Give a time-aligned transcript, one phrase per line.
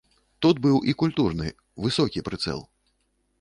[0.45, 1.47] Тут быў і культурны,
[1.85, 2.65] высокі прыцэл.